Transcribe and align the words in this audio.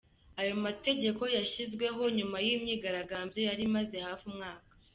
Ayo 0.39 0.53
mategeko 0.65 1.23
yashyizweho 1.37 2.01
nyuma 2.17 2.37
y'imyigaragambyo 2.45 3.39
yari 3.47 3.61
imaze 3.69 3.95
hafi 4.07 4.23
umwaka. 4.31 4.71